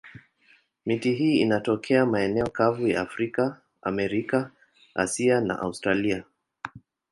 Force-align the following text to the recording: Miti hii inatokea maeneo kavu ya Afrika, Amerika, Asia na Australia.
Miti 0.85 1.13
hii 1.13 1.41
inatokea 1.41 2.05
maeneo 2.05 2.47
kavu 2.49 2.87
ya 2.87 3.01
Afrika, 3.01 3.61
Amerika, 3.81 4.51
Asia 4.95 5.41
na 5.41 5.59
Australia. 5.59 6.23